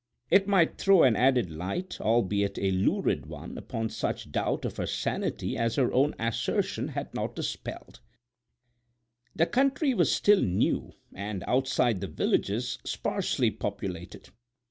[0.31, 4.87] It might throw an added light, albeit a lurid one, upon such doubt of her
[4.87, 7.99] sanity as her own assertion had not dispelled.
[9.35, 14.29] The country was still new and, outside the villages, sparsely populated.